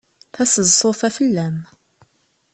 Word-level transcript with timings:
Taseḍsut-a 0.33 1.09
fell-am. 1.17 1.57